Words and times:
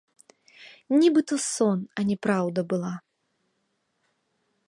Нібы 1.01 1.21
то 1.31 1.37
сон, 1.51 1.79
а 1.97 2.07
не 2.09 2.17
праўда 2.25 2.59
была. 2.73 2.93